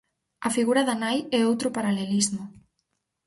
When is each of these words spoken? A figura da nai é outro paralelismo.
A 0.47 0.49
figura 0.57 0.81
da 0.87 0.95
nai 1.01 1.19
é 1.39 1.41
outro 1.51 1.69
paralelismo. 1.77 2.43